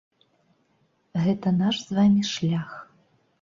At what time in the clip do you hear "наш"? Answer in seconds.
1.59-1.75